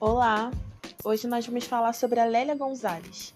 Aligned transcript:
Olá! 0.00 0.52
Hoje 1.02 1.26
nós 1.26 1.44
vamos 1.44 1.64
falar 1.64 1.92
sobre 1.92 2.20
a 2.20 2.24
Lélia 2.24 2.54
Gonzalez. 2.54 3.34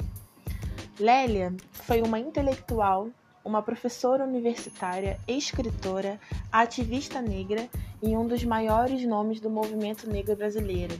Lélia 0.97 1.53
foi 1.73 2.01
uma 2.01 2.21
intelectual, 2.21 3.09
uma 3.45 3.61
professora 3.61 4.23
universitária, 4.23 5.19
escritora, 5.27 6.21
ativista 6.53 7.21
negra 7.21 7.69
e 8.01 8.17
um 8.17 8.29
dos 8.29 8.45
maiores 8.45 9.05
nomes 9.05 9.41
do 9.41 9.51
movimento 9.51 10.09
negro 10.09 10.37
brasileiro. 10.37 10.95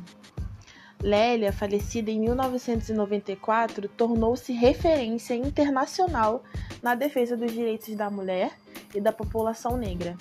Lélia, 1.01 1.53
falecida 1.53 2.11
em 2.11 2.19
1994, 2.19 3.89
tornou-se 3.91 4.53
referência 4.53 5.35
internacional 5.35 6.43
na 6.83 6.97
defesa 6.97 7.37
dos 7.37 7.53
direitos 7.53 7.95
da 7.95 8.11
mulher 8.11 8.51
e 8.93 9.01
da 9.01 9.13
população 9.13 9.77
negra. 9.77 10.17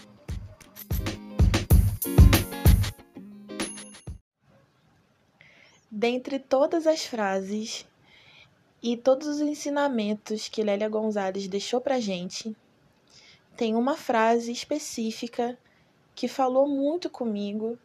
Dentre 6.01 6.39
todas 6.39 6.87
as 6.87 7.05
frases 7.05 7.85
e 8.81 8.97
todos 8.97 9.27
os 9.27 9.39
ensinamentos 9.39 10.49
que 10.49 10.63
Lélia 10.63 10.89
Gonzalez 10.89 11.47
deixou 11.47 11.79
pra 11.79 11.99
gente, 11.99 12.57
tem 13.55 13.75
uma 13.75 13.95
frase 13.95 14.51
específica 14.51 15.55
que 16.15 16.27
falou 16.27 16.67
muito 16.67 17.07
comigo 17.07 17.77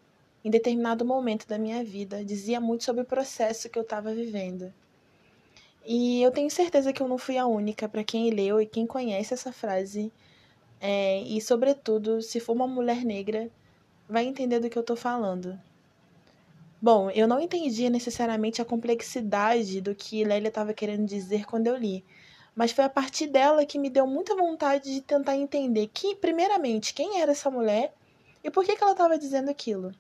em 0.43 0.49
determinado 0.49 1.05
momento 1.05 1.47
da 1.47 1.59
minha 1.59 1.85
vida, 1.85 2.25
dizia 2.25 2.59
muito 2.59 2.85
sobre 2.85 3.03
o 3.03 3.05
processo 3.05 3.69
que 3.69 3.79
eu 3.79 3.83
estava 3.83 4.15
vivendo. 4.15 4.73
E 5.85 6.23
eu 6.23 6.31
tenho 6.31 6.51
certeza 6.51 6.95
que 6.95 7.03
eu 7.03 7.09
não 7.09 7.19
fui 7.19 7.37
a 7.37 7.47
única 7.47 7.87
para 7.87 8.03
quem 8.03 8.31
leu 8.31 8.59
e 8.59 8.67
quem 8.67 8.87
conhece 8.87 9.35
essa 9.35 9.53
frase, 9.53 10.11
é, 10.81 11.21
e 11.21 11.39
sobretudo, 11.43 12.23
se 12.23 12.41
for 12.41 12.55
uma 12.55 12.67
mulher 12.67 13.05
negra, 13.05 13.51
vai 14.09 14.25
entender 14.25 14.59
do 14.59 14.71
que 14.71 14.79
eu 14.79 14.81
estou 14.81 14.97
falando. 14.97 15.61
Bom, 16.81 17.11
eu 17.11 17.27
não 17.27 17.41
entendia 17.41 17.89
necessariamente 17.89 18.61
a 18.61 18.65
complexidade 18.65 19.81
do 19.81 19.95
que 19.95 20.25
Lélia 20.25 20.49
estava 20.49 20.75
querendo 20.75 21.07
dizer 21.07 21.47
quando 21.47 21.67
eu 21.67 21.77
li, 21.77 22.05
mas 22.55 22.73
foi 22.73 22.85
a 22.85 22.89
partir 22.89 23.27
dela 23.27 23.65
que 23.65 23.79
me 23.79 23.89
deu 23.89 24.07
muita 24.07 24.37
vontade 24.37 24.93
de 24.93 25.01
tentar 25.01 25.37
entender 25.37 25.89
que, 25.93 26.15
primeiramente, 26.17 26.93
quem 26.93 27.21
era 27.21 27.33
essa 27.33 27.51
mulher 27.51 27.95
e 28.45 28.51
por 28.51 28.65
que, 28.65 28.77
que 28.77 28.83
ela 28.83 28.93
estava 28.93 29.19
dizendo 29.19 29.51
aquilo. 29.51 29.93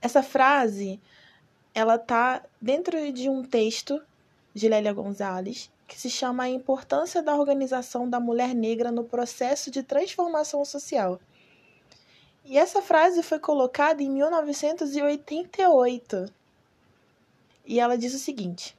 Essa 0.00 0.22
frase, 0.22 1.00
ela 1.74 1.98
tá 1.98 2.42
dentro 2.60 3.12
de 3.12 3.28
um 3.28 3.44
texto 3.44 4.02
de 4.54 4.68
Lélia 4.68 4.92
Gonzalez 4.92 5.70
que 5.86 6.00
se 6.00 6.08
chama 6.08 6.44
A 6.44 6.48
Importância 6.48 7.22
da 7.22 7.36
Organização 7.36 8.08
da 8.08 8.18
Mulher 8.18 8.54
Negra 8.54 8.90
no 8.90 9.04
Processo 9.04 9.70
de 9.70 9.82
Transformação 9.82 10.64
Social. 10.64 11.20
E 12.44 12.58
essa 12.58 12.82
frase 12.82 13.22
foi 13.22 13.38
colocada 13.38 14.02
em 14.02 14.10
1988. 14.10 16.26
E 17.64 17.78
ela 17.78 17.96
diz 17.96 18.12
o 18.14 18.18
seguinte: 18.18 18.76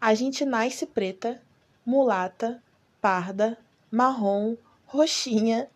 A 0.00 0.12
gente 0.14 0.44
nasce 0.44 0.84
preta, 0.86 1.40
mulata, 1.86 2.60
parda, 3.00 3.56
marrom, 3.90 4.56
roxinha, 4.84 5.70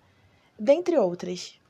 dentre 0.59 0.99
outras. 0.99 1.61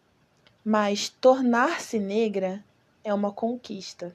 Mas 0.65 1.11
tornar-se 1.11 1.99
negra 1.99 2.65
é 3.03 3.13
uma 3.13 3.31
conquista. 3.31 4.15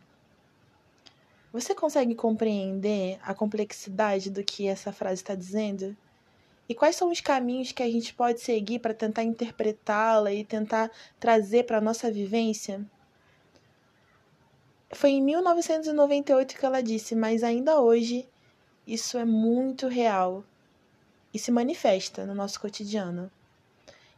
Você 1.54 1.76
consegue 1.76 2.16
compreender 2.16 3.20
a 3.24 3.36
complexidade 3.36 4.30
do 4.30 4.44
que 4.44 4.68
essa 4.68 4.92
frase 4.92 5.22
está 5.22 5.36
dizendo? 5.36 5.96
E 6.70 6.76
quais 6.76 6.96
são 6.96 7.10
os 7.10 7.20
caminhos 7.20 7.72
que 7.72 7.82
a 7.82 7.90
gente 7.90 8.14
pode 8.14 8.42
seguir 8.42 8.78
para 8.78 8.94
tentar 8.94 9.24
interpretá-la 9.24 10.32
e 10.32 10.46
tentar 10.46 10.92
trazer 11.20 11.64
para 11.64 11.80
a 11.80 11.82
nossa 11.82 12.12
vivência? 12.12 12.86
Foi 14.92 15.10
em 15.10 15.22
1998 15.22 16.56
que 16.56 16.66
ela 16.66 16.84
disse, 16.84 17.16
mas 17.16 17.44
ainda 17.44 17.82
hoje 17.82 18.30
isso 18.86 19.18
é 19.18 19.26
muito 19.26 19.88
real 19.88 20.44
e 21.34 21.40
se 21.40 21.52
manifesta 21.52 22.26
no 22.26 22.36
nosso 22.36 22.60
cotidiano. 22.60 23.32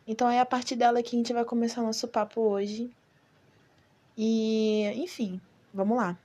Então 0.06 0.30
é 0.30 0.40
a 0.40 0.46
partir 0.46 0.76
dela 0.76 1.02
que 1.02 1.16
a 1.16 1.20
gente 1.20 1.32
vai 1.32 1.46
começar 1.46 1.82
nosso 1.82 2.08
papo 2.08 2.42
hoje. 2.42 2.92
E, 4.18 4.92
enfim, 4.96 5.40
vamos 5.74 5.96
lá. 5.98 6.18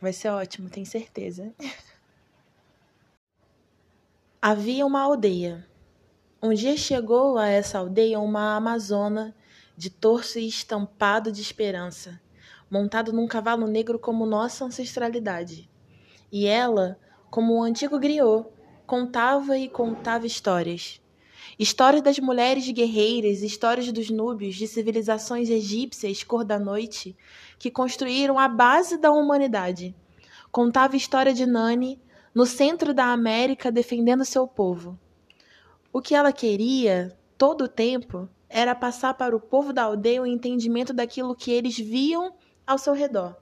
Vai 0.00 0.12
ser 0.12 0.28
ótimo, 0.28 0.68
tenho 0.68 0.86
certeza. 0.86 1.54
Havia 4.50 4.86
uma 4.86 5.02
aldeia. 5.02 5.68
Um 6.42 6.54
dia 6.54 6.74
chegou 6.74 7.36
a 7.36 7.48
essa 7.48 7.76
aldeia 7.76 8.18
uma 8.18 8.56
amazona 8.56 9.36
de 9.76 9.90
torso 9.90 10.38
e 10.38 10.48
estampado 10.48 11.30
de 11.30 11.42
esperança, 11.42 12.18
montado 12.70 13.12
num 13.12 13.26
cavalo 13.26 13.66
negro 13.66 13.98
como 13.98 14.24
nossa 14.24 14.64
ancestralidade. 14.64 15.68
E 16.32 16.46
ela, 16.46 16.98
como 17.30 17.58
um 17.58 17.62
antigo 17.62 17.98
griot, 17.98 18.46
contava 18.86 19.58
e 19.58 19.68
contava 19.68 20.26
histórias. 20.26 20.98
Histórias 21.58 22.00
das 22.00 22.18
mulheres 22.18 22.70
guerreiras, 22.70 23.42
histórias 23.42 23.92
dos 23.92 24.08
núbios, 24.08 24.54
de 24.54 24.66
civilizações 24.66 25.50
egípcias 25.50 26.24
cor 26.24 26.42
da 26.42 26.58
noite, 26.58 27.14
que 27.58 27.70
construíram 27.70 28.38
a 28.38 28.48
base 28.48 28.96
da 28.96 29.12
humanidade. 29.12 29.94
Contava 30.50 30.96
história 30.96 31.34
de 31.34 31.44
Nani, 31.44 32.00
no 32.38 32.46
centro 32.46 32.94
da 32.94 33.06
América 33.06 33.68
defendendo 33.68 34.24
seu 34.24 34.46
povo. 34.46 34.96
O 35.92 36.00
que 36.00 36.14
ela 36.14 36.32
queria, 36.32 37.18
todo 37.36 37.64
o 37.64 37.68
tempo, 37.68 38.28
era 38.48 38.76
passar 38.76 39.14
para 39.14 39.34
o 39.34 39.40
povo 39.40 39.72
da 39.72 39.82
aldeia 39.82 40.22
o 40.22 40.26
entendimento 40.26 40.92
daquilo 40.92 41.34
que 41.34 41.50
eles 41.50 41.76
viam 41.76 42.32
ao 42.64 42.78
seu 42.78 42.92
redor. 42.92 43.36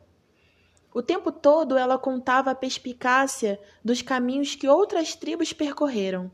O 0.95 1.03
tempo 1.03 1.31
todo 1.31 1.77
ela 1.77 1.99
contava 1.99 2.51
a 2.51 2.55
perspicácia 2.55 3.61
dos 3.85 4.01
caminhos 4.01 4.55
que 4.55 4.67
outras 4.67 5.15
tribos 5.15 5.53
percorreram. 5.53 6.31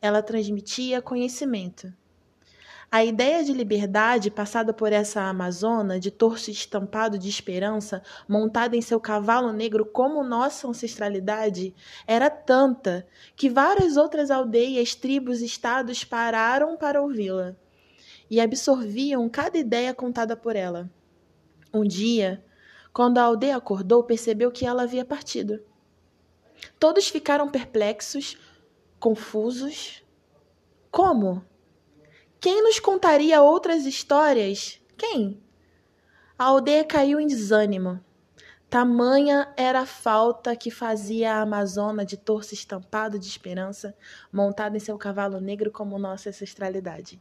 Ela 0.00 0.22
transmitia 0.22 1.02
conhecimento. 1.02 1.92
A 2.90 3.04
ideia 3.04 3.42
de 3.42 3.52
liberdade 3.52 4.30
passada 4.30 4.72
por 4.72 4.92
essa 4.92 5.22
amazona, 5.22 5.98
de 5.98 6.10
torso 6.10 6.50
estampado 6.50 7.18
de 7.18 7.28
esperança, 7.28 8.02
montada 8.28 8.76
em 8.76 8.80
seu 8.80 9.00
cavalo 9.00 9.52
negro 9.52 9.84
como 9.84 10.22
nossa 10.22 10.68
ancestralidade, 10.68 11.74
era 12.06 12.30
tanta 12.30 13.06
que 13.34 13.50
várias 13.50 13.96
outras 13.96 14.30
aldeias, 14.30 14.94
tribos, 14.94 15.40
estados 15.42 16.04
pararam 16.04 16.76
para 16.76 17.02
ouvi-la 17.02 17.56
e 18.30 18.40
absorviam 18.40 19.28
cada 19.28 19.58
ideia 19.58 19.92
contada 19.92 20.36
por 20.36 20.54
ela. 20.54 20.90
Um 21.74 21.84
dia, 21.84 22.44
quando 22.92 23.18
a 23.18 23.22
aldeia 23.22 23.56
acordou, 23.56 24.04
percebeu 24.04 24.50
que 24.50 24.64
ela 24.64 24.84
havia 24.84 25.04
partido. 25.04 25.60
Todos 26.78 27.08
ficaram 27.08 27.50
perplexos, 27.50 28.38
confusos. 28.98 30.02
Como? 30.90 31.44
Quem 32.46 32.62
nos 32.62 32.78
contaria 32.78 33.42
outras 33.42 33.84
histórias? 33.84 34.80
Quem? 34.96 35.42
A 36.38 36.44
aldeia 36.44 36.84
caiu 36.84 37.18
em 37.18 37.26
desânimo. 37.26 37.98
Tamanha 38.70 39.52
era 39.56 39.80
a 39.80 39.84
falta 39.84 40.54
que 40.54 40.70
fazia 40.70 41.34
a 41.34 41.40
Amazona 41.40 42.06
de 42.06 42.16
torso 42.16 42.54
estampado 42.54 43.18
de 43.18 43.26
esperança, 43.26 43.96
montada 44.32 44.76
em 44.76 44.78
seu 44.78 44.96
cavalo 44.96 45.40
negro 45.40 45.72
como 45.72 45.98
nossa 45.98 46.28
ancestralidade. 46.28 47.20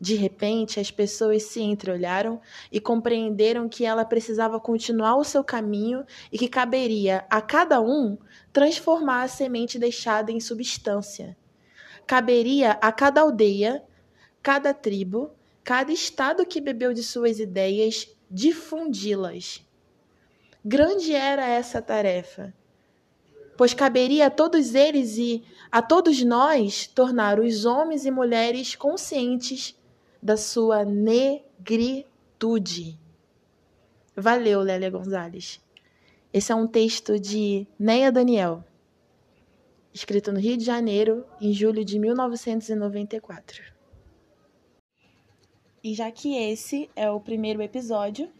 De 0.00 0.16
repente, 0.16 0.80
as 0.80 0.90
pessoas 0.90 1.44
se 1.44 1.62
entreolharam 1.62 2.40
e 2.72 2.80
compreenderam 2.80 3.68
que 3.68 3.84
ela 3.84 4.04
precisava 4.04 4.58
continuar 4.58 5.14
o 5.14 5.22
seu 5.22 5.44
caminho 5.44 6.04
e 6.32 6.36
que 6.36 6.48
caberia 6.48 7.24
a 7.30 7.40
cada 7.40 7.80
um 7.80 8.18
transformar 8.52 9.22
a 9.22 9.28
semente 9.28 9.78
deixada 9.78 10.32
em 10.32 10.40
substância. 10.40 11.36
Caberia 12.04 12.72
a 12.82 12.90
cada 12.90 13.20
aldeia 13.20 13.80
cada 14.44 14.72
tribo, 14.74 15.32
cada 15.64 15.90
estado 15.90 16.44
que 16.44 16.60
bebeu 16.60 16.92
de 16.92 17.02
suas 17.02 17.40
ideias, 17.40 18.14
difundi-las. 18.30 19.66
Grande 20.62 21.14
era 21.14 21.48
essa 21.48 21.80
tarefa, 21.80 22.52
pois 23.56 23.72
caberia 23.72 24.26
a 24.26 24.30
todos 24.30 24.74
eles 24.74 25.16
e 25.16 25.42
a 25.72 25.80
todos 25.80 26.22
nós 26.22 26.86
tornar 26.86 27.40
os 27.40 27.64
homens 27.64 28.04
e 28.04 28.10
mulheres 28.10 28.76
conscientes 28.76 29.74
da 30.22 30.36
sua 30.36 30.84
negritude. 30.84 32.04
Valeu, 34.14 34.60
Lélia 34.60 34.90
Gonzalez. 34.90 35.58
Esse 36.30 36.52
é 36.52 36.54
um 36.54 36.66
texto 36.66 37.18
de 37.18 37.66
Neia 37.78 38.12
Daniel, 38.12 38.62
escrito 39.90 40.30
no 40.30 40.38
Rio 40.38 40.58
de 40.58 40.64
Janeiro, 40.64 41.24
em 41.40 41.54
julho 41.54 41.82
de 41.82 41.98
1994. 41.98 43.73
E 45.84 45.92
já 45.92 46.10
que 46.10 46.34
esse 46.34 46.88
é 46.96 47.10
o 47.10 47.20
primeiro 47.20 47.60
episódio, 47.60 48.32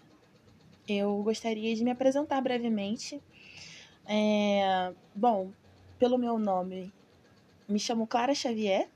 eu 0.88 1.23
gostaria 1.23 1.75
de 1.75 1.85
me 1.85 1.91
apresentar 1.91 2.41
brevemente. 2.41 3.20
É, 4.06 4.94
bom, 5.14 5.50
pelo 5.99 6.17
meu 6.17 6.38
nome, 6.38 6.91
me 7.69 7.79
chamo 7.79 8.06
Clara 8.06 8.35
Xavier. 8.35 8.88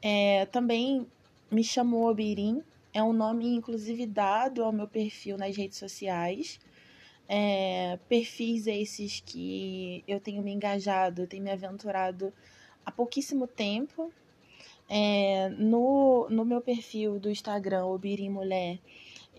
É, 0.00 0.46
também 0.46 1.04
me 1.50 1.64
chamo 1.64 2.08
Obirim, 2.08 2.62
é 2.94 3.02
um 3.02 3.12
nome, 3.12 3.48
inclusive, 3.52 4.06
dado 4.06 4.62
ao 4.62 4.70
meu 4.70 4.86
perfil 4.86 5.36
nas 5.36 5.56
redes 5.56 5.78
sociais. 5.78 6.60
É, 7.28 7.98
perfis 8.08 8.68
esses 8.68 9.18
que 9.18 10.04
eu 10.06 10.20
tenho 10.20 10.40
me 10.40 10.52
engajado, 10.52 11.26
tenho 11.26 11.42
me 11.42 11.50
aventurado 11.50 12.32
há 12.86 12.92
pouquíssimo 12.92 13.48
tempo. 13.48 14.12
É, 14.94 15.48
no, 15.56 16.28
no 16.28 16.44
meu 16.44 16.60
perfil 16.60 17.18
do 17.18 17.30
Instagram, 17.30 17.86
Obirim 17.86 18.28
Mulher, 18.28 18.78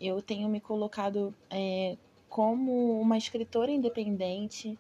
eu 0.01 0.19
tenho 0.19 0.50
me 0.50 0.59
colocado 0.59 1.31
é, 1.47 1.95
como 2.27 3.00
uma 3.00 3.19
escritora 3.19 3.69
independente. 3.69 4.79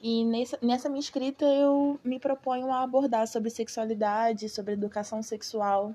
E 0.00 0.24
nessa, 0.24 0.58
nessa 0.62 0.88
minha 0.88 1.00
escrita 1.00 1.44
eu 1.44 2.00
me 2.02 2.18
proponho 2.18 2.72
a 2.72 2.82
abordar 2.82 3.28
sobre 3.28 3.50
sexualidade, 3.50 4.48
sobre 4.48 4.72
educação 4.72 5.22
sexual, 5.22 5.94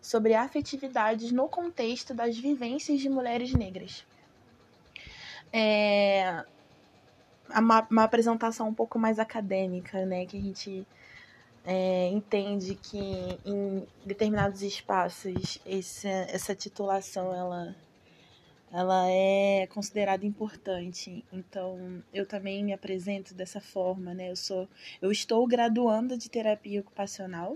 sobre 0.00 0.32
afetividades 0.32 1.30
no 1.30 1.46
contexto 1.46 2.14
das 2.14 2.38
vivências 2.38 3.00
de 3.00 3.10
mulheres 3.10 3.52
negras. 3.52 4.06
É 5.52 6.42
uma, 7.54 7.86
uma 7.90 8.04
apresentação 8.04 8.68
um 8.68 8.74
pouco 8.74 8.98
mais 8.98 9.18
acadêmica, 9.18 10.06
né? 10.06 10.24
Que 10.24 10.38
a 10.38 10.40
gente 10.40 10.86
é, 11.70 12.08
entende 12.08 12.74
que 12.76 12.98
em 13.44 13.86
determinados 14.02 14.62
espaços 14.62 15.60
essa, 15.66 16.08
essa 16.08 16.54
titulação 16.54 17.34
ela, 17.34 17.76
ela 18.72 19.04
é 19.10 19.66
considerada 19.66 20.24
importante. 20.24 21.22
Então 21.30 22.02
eu 22.10 22.24
também 22.24 22.64
me 22.64 22.72
apresento 22.72 23.34
dessa 23.34 23.60
forma, 23.60 24.14
né? 24.14 24.30
Eu 24.30 24.36
sou 24.36 24.66
eu 25.02 25.12
estou 25.12 25.46
graduando 25.46 26.16
de 26.16 26.30
terapia 26.30 26.80
ocupacional 26.80 27.54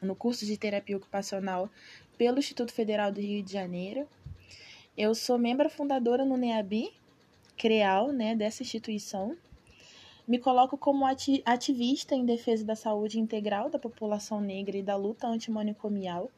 no 0.00 0.16
curso 0.16 0.46
de 0.46 0.56
terapia 0.56 0.96
ocupacional 0.96 1.68
pelo 2.16 2.38
Instituto 2.38 2.72
Federal 2.72 3.12
do 3.12 3.20
Rio 3.20 3.42
de 3.42 3.52
Janeiro. 3.52 4.08
Eu 4.96 5.14
sou 5.14 5.36
membro 5.36 5.68
fundadora 5.68 6.24
no 6.24 6.38
NEABI, 6.38 6.90
CREAL, 7.58 8.12
né, 8.12 8.34
dessa 8.34 8.62
instituição. 8.62 9.36
Me 10.30 10.38
coloco 10.38 10.78
como 10.78 11.04
ativista 11.44 12.14
em 12.14 12.24
defesa 12.24 12.64
da 12.64 12.76
saúde 12.76 13.18
integral 13.18 13.68
da 13.68 13.80
população 13.80 14.40
negra 14.40 14.76
e 14.76 14.82
da 14.82 14.94
luta 14.94 15.26
antimanicomial. 15.26 16.30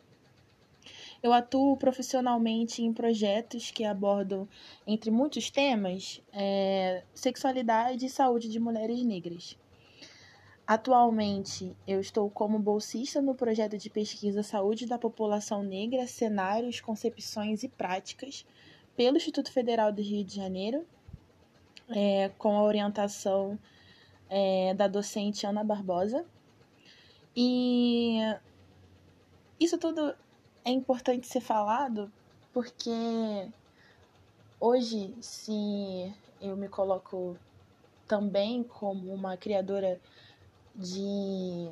Eu 1.23 1.31
atuo 1.31 1.77
profissionalmente 1.77 2.83
em 2.83 2.91
projetos 2.91 3.71
que 3.71 3.85
abordam, 3.85 4.49
entre 4.87 5.11
muitos 5.11 5.50
temas, 5.50 6.23
é, 6.33 7.03
sexualidade 7.12 8.06
e 8.06 8.09
saúde 8.09 8.49
de 8.49 8.59
mulheres 8.59 9.03
negras. 9.03 9.59
Atualmente, 10.67 11.77
eu 11.87 12.00
estou 12.00 12.31
como 12.31 12.59
bolsista 12.59 13.21
no 13.21 13.35
projeto 13.35 13.77
de 13.77 13.91
pesquisa 13.91 14.43
Saúde 14.43 14.87
da 14.87 14.97
População 14.97 15.62
Negra, 15.62 16.06
Cenários, 16.06 16.81
Concepções 16.81 17.62
e 17.62 17.69
Práticas, 17.69 18.47
pelo 18.97 19.19
Instituto 19.19 19.53
Federal 19.53 19.93
do 19.93 20.00
Rio 20.00 20.25
de 20.25 20.35
Janeiro, 20.35 20.83
é, 21.91 22.31
com 22.39 22.56
a 22.56 22.62
orientação 22.62 23.59
é, 24.34 24.73
da 24.73 24.88
docente 24.88 25.46
Ana 25.46 25.62
Barbosa. 25.62 26.25
E 27.37 28.19
isso 29.61 29.76
tudo 29.76 30.14
é 30.64 30.70
importante 30.70 31.26
ser 31.26 31.40
falado 31.40 32.11
porque 32.50 32.90
hoje, 34.58 35.14
se 35.20 36.12
eu 36.40 36.56
me 36.56 36.69
coloco 36.69 37.37
também 38.08 38.62
como 38.62 39.12
uma 39.12 39.37
criadora 39.37 40.00
de, 40.75 41.69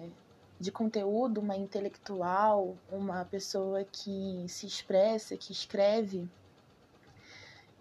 de 0.58 0.70
conteúdo, 0.70 1.40
uma 1.40 1.56
intelectual, 1.56 2.76
uma 2.92 3.24
pessoa 3.24 3.84
que 3.84 4.44
se 4.48 4.66
expressa, 4.66 5.36
que 5.36 5.50
escreve, 5.52 6.28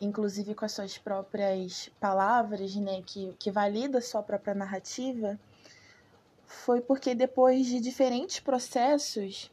inclusive 0.01 0.55
com 0.55 0.65
as 0.65 0.71
suas 0.71 0.97
próprias 0.97 1.89
palavras, 1.99 2.75
né, 2.75 3.01
que, 3.05 3.35
que 3.39 3.51
valida 3.51 4.01
sua 4.01 4.23
própria 4.23 4.53
narrativa, 4.53 5.39
foi 6.45 6.81
porque 6.81 7.13
depois 7.13 7.67
de 7.67 7.79
diferentes 7.79 8.39
processos, 8.39 9.51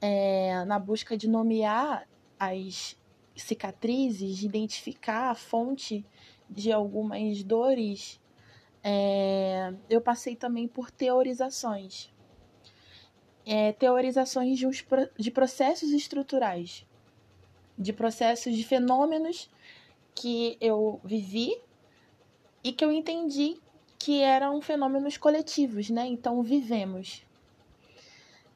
é, 0.00 0.64
na 0.64 0.78
busca 0.78 1.16
de 1.16 1.28
nomear 1.28 2.06
as 2.38 2.96
cicatrizes, 3.34 4.36
de 4.36 4.46
identificar 4.46 5.30
a 5.30 5.34
fonte 5.34 6.04
de 6.48 6.72
algumas 6.72 7.42
dores 7.42 8.20
é, 8.82 9.74
eu 9.90 10.00
passei 10.00 10.36
também 10.36 10.68
por 10.68 10.90
teorizações. 10.90 12.10
É, 13.44 13.72
teorizações 13.72 14.58
de, 14.58 14.66
uns, 14.66 14.84
de 15.18 15.30
processos 15.30 15.90
estruturais, 15.90 16.86
de 17.78 17.92
processos 17.92 18.56
de 18.56 18.64
fenômenos 18.64 19.48
que 20.14 20.56
eu 20.60 21.00
vivi 21.04 21.56
e 22.64 22.72
que 22.72 22.84
eu 22.84 22.90
entendi 22.90 23.56
que 23.98 24.20
eram 24.20 24.60
fenômenos 24.60 25.16
coletivos, 25.16 25.90
né? 25.90 26.06
Então, 26.06 26.42
vivemos. 26.42 27.24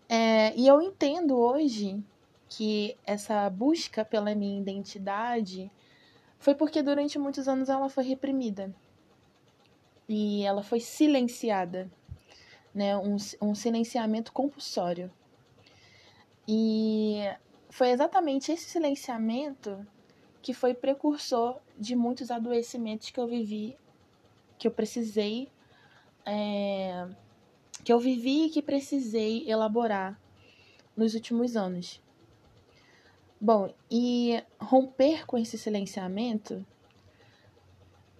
É, 0.08 0.54
e 0.56 0.66
eu 0.66 0.82
entendo 0.82 1.38
hoje 1.38 2.02
que 2.48 2.96
essa 3.06 3.48
busca 3.48 4.04
pela 4.04 4.34
minha 4.34 4.60
identidade 4.60 5.70
foi 6.38 6.54
porque 6.54 6.82
durante 6.82 7.18
muitos 7.18 7.48
anos 7.48 7.68
ela 7.68 7.88
foi 7.88 8.04
reprimida 8.04 8.74
e 10.08 10.42
ela 10.42 10.62
foi 10.62 10.80
silenciada, 10.80 11.90
né? 12.74 12.96
Um, 12.96 13.16
um 13.40 13.54
silenciamento 13.54 14.32
compulsório. 14.32 15.10
E 16.46 17.20
foi 17.72 17.88
exatamente 17.88 18.52
esse 18.52 18.68
silenciamento 18.68 19.86
que 20.42 20.52
foi 20.52 20.74
precursor 20.74 21.58
de 21.78 21.96
muitos 21.96 22.30
adoecimentos 22.30 23.08
que 23.08 23.18
eu 23.18 23.26
vivi, 23.26 23.74
que 24.58 24.68
eu 24.68 24.70
precisei, 24.70 25.48
é, 26.26 27.08
que 27.82 27.90
eu 27.90 27.98
vivi 27.98 28.44
e 28.44 28.50
que 28.50 28.60
precisei 28.60 29.50
elaborar 29.50 30.20
nos 30.94 31.14
últimos 31.14 31.56
anos. 31.56 31.98
Bom, 33.40 33.72
e 33.90 34.44
romper 34.60 35.24
com 35.24 35.38
esse 35.38 35.56
silenciamento 35.56 36.66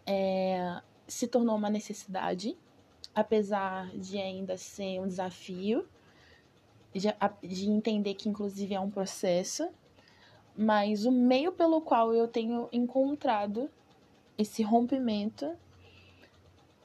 é, 0.06 0.81
se 1.06 1.28
tornou 1.28 1.56
uma 1.56 1.69
necessidade, 1.69 2.56
apesar 3.14 3.90
de 3.99 4.16
ainda 4.16 4.56
ser 4.56 4.99
um 4.99 5.06
desafio, 5.06 5.87
de, 6.94 7.09
de 7.43 7.71
entender 7.71 8.15
que 8.15 8.29
inclusive 8.29 8.75
é 8.75 8.81
um 8.81 8.90
processo, 8.90 9.69
mas 10.57 11.05
o 11.05 11.12
meio 11.12 11.52
pelo 11.52 11.81
qual 11.81 12.14
eu 12.14 12.28
tenho 12.28 12.69
encontrado 12.73 13.71
esse 14.37 14.62
rompimento 14.62 15.57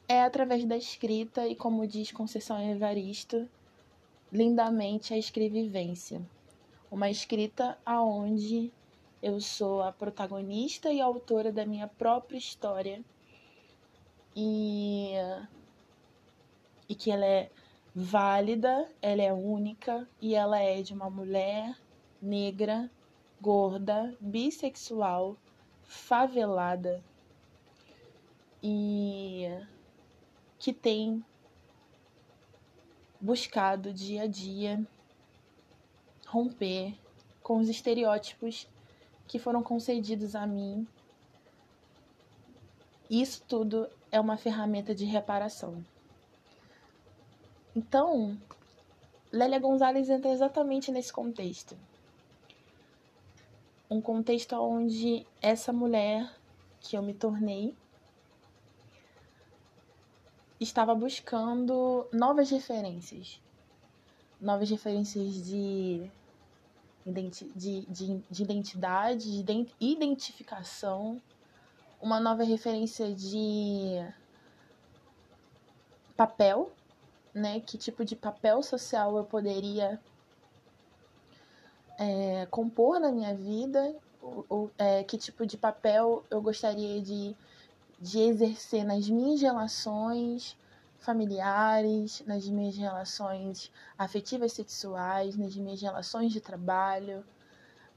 é 0.08 0.22
através 0.22 0.64
da 0.64 0.76
escrita 0.76 1.46
e, 1.46 1.54
como 1.54 1.86
diz 1.86 2.10
Conceição 2.10 2.58
Evaristo, 2.58 3.48
lindamente 4.32 5.12
a 5.12 5.18
escrevivência. 5.18 6.22
Uma 6.90 7.10
escrita 7.10 7.78
aonde 7.84 8.72
eu 9.22 9.40
sou 9.40 9.82
a 9.82 9.92
protagonista 9.92 10.90
e 10.90 11.00
autora 11.00 11.52
da 11.52 11.66
minha 11.66 11.88
própria 11.88 12.38
história 12.38 13.02
e, 14.34 15.12
e 16.88 16.94
que 16.94 17.10
ela 17.10 17.26
é 17.26 17.50
válida, 17.94 18.90
ela 19.00 19.22
é 19.22 19.32
única 19.32 20.08
e 20.20 20.34
ela 20.34 20.58
é 20.58 20.82
de 20.82 20.92
uma 20.92 21.10
mulher 21.10 21.76
negra, 22.20 22.90
gorda, 23.40 24.16
bissexual, 24.20 25.36
favelada 25.82 27.02
e 28.62 29.48
que 30.58 30.72
tem 30.72 31.24
buscado 33.20 33.92
dia 33.92 34.22
a 34.22 34.26
dia 34.26 34.86
romper 36.26 36.94
com 37.42 37.58
os 37.58 37.68
estereótipos 37.68 38.68
que 39.26 39.38
foram 39.38 39.62
concedidos 39.62 40.34
a 40.34 40.46
mim. 40.46 40.86
Isso 43.08 43.42
tudo 43.48 43.88
é 44.12 44.20
uma 44.20 44.36
ferramenta 44.36 44.94
de 44.94 45.04
reparação. 45.04 45.84
Então, 47.78 48.36
Lélia 49.30 49.60
Gonzalez 49.60 50.10
entra 50.10 50.32
exatamente 50.32 50.90
nesse 50.90 51.12
contexto. 51.12 51.78
Um 53.88 54.00
contexto 54.00 54.56
onde 54.56 55.24
essa 55.40 55.72
mulher 55.72 56.28
que 56.80 56.96
eu 56.96 57.02
me 57.02 57.14
tornei 57.14 57.72
estava 60.58 60.92
buscando 60.92 62.04
novas 62.12 62.50
referências. 62.50 63.40
Novas 64.40 64.68
referências 64.68 65.34
de, 65.46 66.10
de, 67.06 67.86
de, 67.86 68.22
de 68.28 68.42
identidade, 68.42 69.40
de 69.40 69.66
identificação 69.78 71.22
uma 72.00 72.18
nova 72.18 72.42
referência 72.42 73.14
de 73.14 74.04
papel, 76.16 76.72
né? 77.34 77.60
Que 77.60 77.78
tipo 77.78 78.04
de 78.04 78.16
papel 78.16 78.62
social 78.62 79.16
eu 79.16 79.24
poderia 79.24 80.00
é, 81.98 82.46
compor 82.46 83.00
na 83.00 83.10
minha 83.10 83.34
vida, 83.34 83.94
o, 84.22 84.44
o, 84.48 84.70
é, 84.78 85.02
que 85.04 85.18
tipo 85.18 85.44
de 85.46 85.56
papel 85.56 86.24
eu 86.30 86.40
gostaria 86.40 87.00
de, 87.02 87.34
de 88.00 88.20
exercer 88.20 88.84
nas 88.84 89.08
minhas 89.08 89.40
relações 89.40 90.56
familiares, 91.00 92.22
nas 92.26 92.48
minhas 92.48 92.76
relações 92.76 93.70
afetivas 93.96 94.52
sexuais, 94.52 95.36
nas 95.36 95.56
minhas 95.56 95.80
relações 95.80 96.32
de 96.32 96.40
trabalho, 96.40 97.24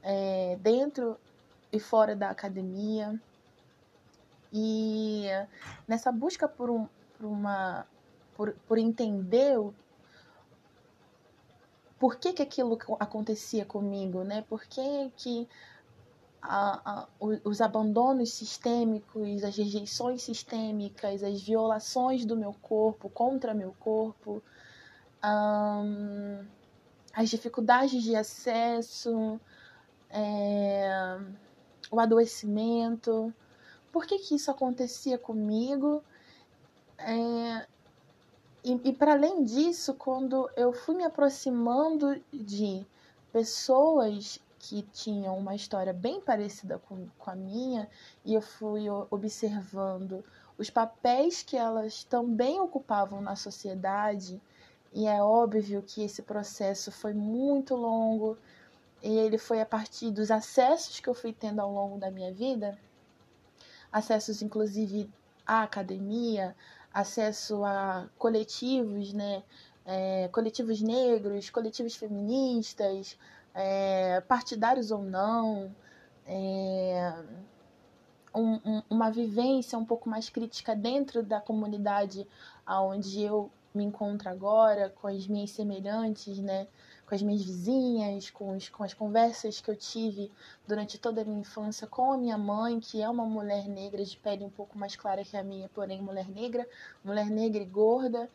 é, 0.02 0.56
dentro 0.60 1.16
e 1.72 1.78
fora 1.78 2.14
da 2.14 2.30
academia. 2.30 3.20
E 4.52 5.26
nessa 5.88 6.12
busca 6.12 6.46
por, 6.46 6.70
um, 6.70 6.86
por 7.16 7.26
uma 7.26 7.86
por, 8.36 8.52
por 8.66 8.78
entender 8.78 9.58
o, 9.58 9.74
por 11.98 12.16
que, 12.16 12.32
que 12.32 12.42
aquilo 12.42 12.78
acontecia 12.98 13.64
comigo, 13.64 14.24
né? 14.24 14.44
Por 14.48 14.64
que, 14.64 15.12
que 15.16 15.48
a, 16.42 17.02
a, 17.02 17.08
os 17.44 17.60
abandonos 17.60 18.32
sistêmicos, 18.32 19.44
as 19.44 19.56
rejeições 19.56 20.22
sistêmicas, 20.22 21.22
as 21.22 21.40
violações 21.40 22.24
do 22.24 22.36
meu 22.36 22.52
corpo 22.54 23.08
contra 23.08 23.54
meu 23.54 23.72
corpo, 23.78 24.42
as 27.14 27.30
dificuldades 27.30 28.02
de 28.02 28.16
acesso, 28.16 29.40
é, 30.10 31.20
o 31.90 32.00
adoecimento. 32.00 33.32
Por 33.92 34.06
que, 34.06 34.18
que 34.18 34.34
isso 34.34 34.50
acontecia 34.50 35.16
comigo? 35.16 36.02
É, 36.98 37.66
e, 38.64 38.80
e 38.84 38.92
para 38.92 39.12
além 39.12 39.42
disso, 39.44 39.94
quando 39.94 40.48
eu 40.56 40.72
fui 40.72 40.94
me 40.94 41.04
aproximando 41.04 42.20
de 42.32 42.86
pessoas 43.32 44.40
que 44.58 44.82
tinham 44.92 45.36
uma 45.36 45.56
história 45.56 45.92
bem 45.92 46.20
parecida 46.20 46.78
com, 46.78 47.08
com 47.18 47.30
a 47.30 47.34
minha, 47.34 47.88
e 48.24 48.34
eu 48.34 48.40
fui 48.40 48.88
observando 49.10 50.24
os 50.56 50.70
papéis 50.70 51.42
que 51.42 51.56
elas 51.56 52.04
também 52.04 52.60
ocupavam 52.60 53.20
na 53.20 53.34
sociedade, 53.34 54.40
e 54.92 55.06
é 55.06 55.20
óbvio 55.20 55.82
que 55.82 56.04
esse 56.04 56.22
processo 56.22 56.92
foi 56.92 57.12
muito 57.12 57.74
longo, 57.74 58.38
e 59.02 59.08
ele 59.08 59.38
foi 59.38 59.60
a 59.60 59.66
partir 59.66 60.12
dos 60.12 60.30
acessos 60.30 61.00
que 61.00 61.08
eu 61.08 61.14
fui 61.14 61.32
tendo 61.32 61.60
ao 61.60 61.72
longo 61.72 61.98
da 61.98 62.10
minha 62.12 62.32
vida, 62.32 62.78
acessos 63.90 64.40
inclusive 64.40 65.10
à 65.46 65.62
academia, 65.62 66.54
acesso 66.92 67.64
a 67.64 68.08
coletivos, 68.18 69.12
né? 69.12 69.42
É, 69.84 70.28
coletivos 70.28 70.80
negros, 70.80 71.50
coletivos 71.50 71.96
feministas, 71.96 73.18
é, 73.54 74.20
partidários 74.22 74.90
ou 74.90 75.02
não, 75.02 75.74
é, 76.26 77.14
um, 78.34 78.54
um, 78.64 78.82
uma 78.88 79.10
vivência 79.10 79.78
um 79.78 79.84
pouco 79.84 80.08
mais 80.08 80.30
crítica 80.30 80.74
dentro 80.74 81.22
da 81.22 81.40
comunidade 81.40 82.26
onde 82.66 83.22
eu 83.22 83.50
me 83.74 83.84
encontro 83.84 84.28
agora, 84.28 84.90
com 84.90 85.08
as 85.08 85.26
minhas 85.26 85.50
semelhantes, 85.50 86.38
né? 86.38 86.66
Com 87.06 87.14
as 87.14 87.22
minhas 87.22 87.42
vizinhas, 87.42 88.30
com, 88.30 88.56
os, 88.56 88.68
com 88.68 88.84
as 88.84 88.94
conversas 88.94 89.60
que 89.60 89.70
eu 89.70 89.76
tive 89.76 90.30
durante 90.66 90.98
toda 90.98 91.22
a 91.22 91.24
minha 91.24 91.40
infância 91.40 91.86
com 91.86 92.12
a 92.12 92.18
minha 92.18 92.38
mãe, 92.38 92.80
que 92.80 93.02
é 93.02 93.08
uma 93.08 93.24
mulher 93.24 93.68
negra 93.68 94.04
de 94.04 94.16
pele 94.16 94.44
um 94.44 94.50
pouco 94.50 94.78
mais 94.78 94.96
clara 94.96 95.24
que 95.24 95.36
a 95.36 95.42
minha, 95.42 95.68
porém 95.68 96.00
mulher 96.00 96.28
negra, 96.28 96.66
mulher 97.04 97.26
negra 97.26 97.62
e 97.62 97.66
gorda. 97.66 98.30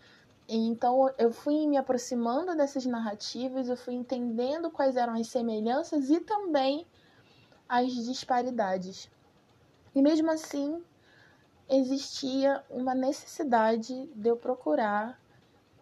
Então 0.48 1.14
eu 1.18 1.32
fui 1.32 1.68
me 1.68 1.78
aproximando 1.78 2.56
dessas 2.56 2.86
narrativas, 2.86 3.68
eu 3.68 3.76
fui 3.76 3.96
entendendo 3.96 4.72
quais 4.72 4.96
eram 4.96 5.14
as 5.14 5.28
semelhanças 5.28 6.10
e 6.10 6.20
também 6.20 6.86
as 7.68 7.92
disparidades. 7.94 9.10
E 9.94 10.02
mesmo 10.02 10.32
assim, 10.32 10.82
existia 11.70 12.64
uma 12.70 12.96
necessidade 12.96 14.08
de 14.16 14.30
eu 14.30 14.38
procurar, 14.38 15.20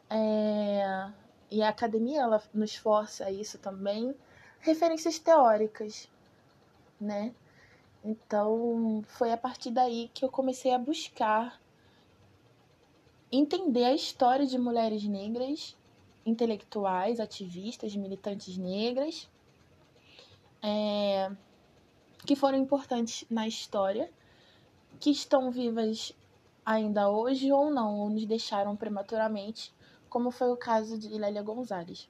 é, 0.10 1.12
e 1.56 1.62
a 1.64 1.70
academia 1.70 2.20
ela 2.20 2.44
nos 2.54 2.76
força 2.76 3.24
a 3.24 3.32
isso 3.32 3.58
também, 3.58 4.14
referências 4.60 5.18
teóricas, 5.18 6.10
né? 7.00 7.34
Então 8.04 9.02
foi 9.08 9.32
a 9.32 9.38
partir 9.38 9.72
daí 9.72 10.12
que 10.14 10.26
eu 10.26 10.30
comecei 10.30 10.74
a 10.74 10.78
buscar 10.78 11.58
entender 13.32 13.86
a 13.86 13.94
história 13.94 14.46
de 14.46 14.58
mulheres 14.58 15.06
negras, 15.06 15.78
intelectuais, 16.26 17.22
ativistas, 17.22 17.96
militantes 17.96 18.58
negras, 18.58 19.30
é, 20.62 21.32
que 22.26 22.36
foram 22.36 22.58
importantes 22.58 23.24
na 23.30 23.48
história, 23.48 24.12
que 25.00 25.10
estão 25.10 25.50
vivas 25.52 26.12
ainda 26.66 27.10
hoje 27.10 27.50
ou 27.50 27.72
não, 27.72 27.98
ou 27.98 28.10
nos 28.10 28.26
deixaram 28.26 28.76
prematuramente, 28.76 29.74
como 30.16 30.32
foi 30.32 30.50
o 30.50 30.56
caso 30.56 30.98
de 30.98 31.10
Lélia 31.10 31.42
Gonzalez. 31.42 32.08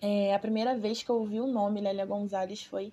É, 0.00 0.34
a 0.34 0.40
primeira 0.40 0.76
vez 0.76 1.04
que 1.04 1.08
eu 1.08 1.20
ouvi 1.20 1.38
o 1.38 1.46
nome 1.46 1.80
Lélia 1.80 2.04
Gonzalez 2.04 2.64
foi 2.64 2.92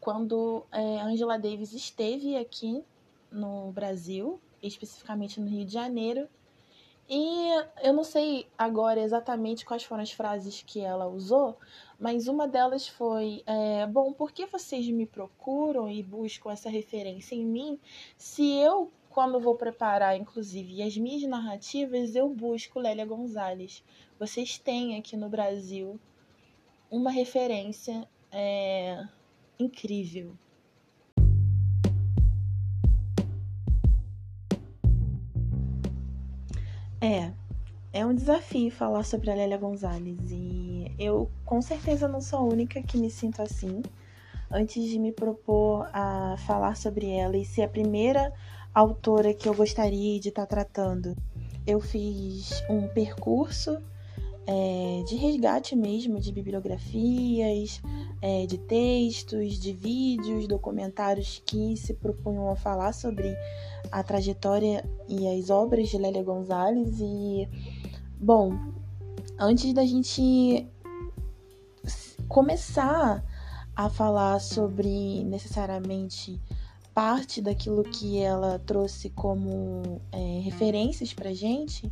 quando 0.00 0.64
é, 0.70 1.00
Angela 1.00 1.36
Davis 1.36 1.72
esteve 1.72 2.36
aqui 2.36 2.84
no 3.28 3.72
Brasil, 3.72 4.40
especificamente 4.62 5.40
no 5.40 5.48
Rio 5.48 5.64
de 5.64 5.72
Janeiro, 5.72 6.28
e 7.08 7.48
eu 7.82 7.92
não 7.92 8.04
sei 8.04 8.46
agora 8.56 9.00
exatamente 9.00 9.64
quais 9.64 9.82
foram 9.82 10.04
as 10.04 10.12
frases 10.12 10.62
que 10.64 10.78
ela 10.78 11.08
usou, 11.08 11.58
mas 11.98 12.28
uma 12.28 12.46
delas 12.46 12.86
foi: 12.86 13.42
é, 13.44 13.84
Bom, 13.88 14.12
por 14.12 14.30
que 14.30 14.46
vocês 14.46 14.88
me 14.90 15.06
procuram 15.06 15.90
e 15.90 16.04
buscam 16.04 16.52
essa 16.52 16.70
referência 16.70 17.34
em 17.34 17.44
mim 17.44 17.80
se 18.16 18.48
eu, 18.58 18.92
quando 19.10 19.40
vou 19.40 19.56
preparar, 19.56 20.16
inclusive, 20.16 20.80
as 20.82 20.96
minhas 20.96 21.22
narrativas, 21.28 22.14
eu 22.14 22.28
busco 22.28 22.78
Lélia 22.78 23.04
Gonzalez? 23.04 23.84
Vocês 24.18 24.56
têm 24.56 24.96
aqui 24.96 25.16
no 25.16 25.28
Brasil 25.28 26.00
uma 26.88 27.10
referência 27.10 28.08
é, 28.30 29.04
incrível. 29.58 30.32
É, 37.00 37.32
é 37.92 38.06
um 38.06 38.14
desafio 38.14 38.70
falar 38.70 39.02
sobre 39.02 39.30
a 39.30 39.34
Lélia 39.34 39.56
Gonzalez 39.58 40.30
e 40.30 40.94
eu 40.98 41.28
com 41.44 41.60
certeza 41.60 42.06
não 42.06 42.20
sou 42.20 42.40
a 42.40 42.44
única 42.44 42.80
que 42.80 42.96
me 42.96 43.10
sinto 43.10 43.42
assim. 43.42 43.82
Antes 44.52 44.88
de 44.88 44.98
me 44.98 45.12
propor 45.12 45.88
a 45.92 46.36
falar 46.38 46.76
sobre 46.76 47.08
ela 47.08 47.36
e 47.36 47.44
ser 47.44 47.62
a 47.62 47.68
primeira 47.68 48.32
autora 48.74 49.34
que 49.34 49.48
eu 49.48 49.54
gostaria 49.54 50.18
de 50.20 50.28
estar 50.28 50.46
tratando, 50.46 51.16
eu 51.66 51.80
fiz 51.80 52.62
um 52.68 52.88
percurso 52.88 53.78
é, 54.46 55.04
de 55.06 55.16
resgate 55.16 55.76
mesmo 55.76 56.18
de 56.18 56.32
bibliografias, 56.32 57.80
é, 58.20 58.46
de 58.46 58.58
textos, 58.58 59.58
de 59.58 59.72
vídeos, 59.72 60.48
documentários 60.48 61.42
que 61.44 61.76
se 61.76 61.94
propunham 61.94 62.50
a 62.50 62.56
falar 62.56 62.92
sobre 62.92 63.32
a 63.92 64.02
trajetória 64.02 64.84
e 65.08 65.28
as 65.28 65.50
obras 65.50 65.88
de 65.88 65.98
Lélia 65.98 66.22
Gonzalez. 66.22 66.98
E, 67.00 67.48
bom, 68.18 68.58
antes 69.38 69.72
da 69.72 69.84
gente 69.84 70.66
começar 72.28 73.24
a 73.74 73.88
falar 73.88 74.40
sobre 74.40 75.24
necessariamente 75.24 76.40
parte 77.00 77.40
daquilo 77.40 77.82
que 77.82 78.18
ela 78.18 78.58
trouxe 78.58 79.08
como 79.08 80.02
é, 80.12 80.40
referências 80.40 81.14
pra 81.14 81.32
gente, 81.32 81.90